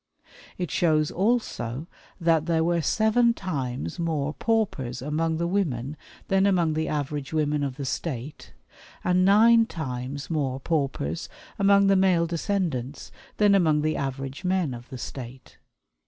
It 0.57 0.71
shows 0.71 1.11
also 1.11 1.87
that 2.19 2.47
there 2.47 2.63
were 2.63 2.81
seven 2.81 3.35
times 3.35 3.99
more 3.99 4.33
paupers 4.33 4.99
among 4.99 5.37
the 5.37 5.45
women 5.45 5.95
than 6.27 6.47
among 6.47 6.73
the 6.73 6.87
average 6.87 7.33
women 7.33 7.61
of 7.61 7.75
the 7.75 7.85
state, 7.85 8.51
and 9.03 9.23
nine 9.23 9.67
times 9.67 10.27
more 10.27 10.59
paupers 10.59 11.29
among 11.59 11.85
the 11.85 11.95
male 11.95 12.25
descendants 12.25 13.11
than 13.37 13.53
among 13.53 13.83
the 13.83 13.95
average 13.95 14.43
men 14.43 14.73
of 14.73 14.89
the 14.89 14.97
state. 14.97 15.59